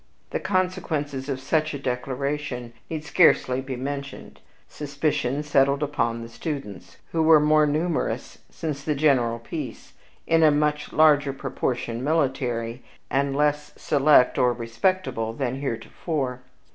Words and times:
The 0.31 0.39
consequences 0.39 1.29
of 1.29 1.39
such 1.39 1.75
a 1.75 1.77
declaration 1.77 2.73
need 2.89 3.05
scarcely 3.05 3.61
be 3.61 3.75
mentioned. 3.75 4.39
Suspicion 4.67 5.43
settled 5.43 5.83
upon 5.83 6.23
the 6.23 6.27
students, 6.27 6.97
who 7.11 7.21
were 7.21 7.39
more 7.39 7.67
numerous 7.67 8.39
since 8.49 8.83
the 8.83 8.95
general 8.95 9.37
peace, 9.37 9.93
in 10.25 10.41
a 10.41 10.49
much 10.49 10.91
larger 10.91 11.33
proportion 11.33 12.03
military, 12.03 12.83
and 13.11 13.35
less 13.35 13.73
select 13.75 14.39
or 14.39 14.53
respectable 14.53 15.33
than 15.33 15.61
heretofore. 15.61 16.39